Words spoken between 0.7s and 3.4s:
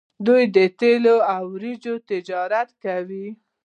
تیلو او وریجو تجارت کوي.